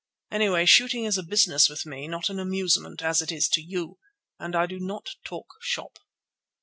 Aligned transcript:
Anyway, 0.31 0.65
shooting 0.65 1.05
is 1.05 1.15
a 1.19 1.21
business 1.21 1.69
with 1.69 1.85
me, 1.85 2.07
not 2.07 2.27
an 2.27 2.39
amusement, 2.39 3.03
as 3.03 3.21
it 3.21 3.31
is 3.31 3.47
to 3.47 3.61
you, 3.61 3.99
and 4.39 4.55
I 4.55 4.65
do 4.65 4.79
not 4.79 5.11
talk 5.23 5.45
shop." 5.61 5.99